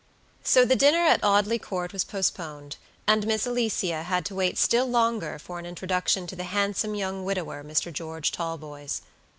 So 0.43 0.65
the 0.65 0.75
dinner 0.75 1.03
at 1.05 1.23
Audley 1.23 1.59
Court 1.59 1.93
was 1.93 2.03
postponed, 2.03 2.77
and 3.05 3.27
Miss 3.27 3.45
Alicia 3.45 4.01
had 4.01 4.25
to 4.25 4.33
wait 4.33 4.57
still 4.57 4.87
longer 4.87 5.37
for 5.37 5.59
an 5.59 5.65
introduction 5.67 6.25
to 6.25 6.35
the 6.35 6.45
handsome 6.45 6.95
young 6.95 7.23
widower, 7.23 7.63
Mr. 7.63 7.93
George 7.93 8.31
Talboys. 8.31 9.03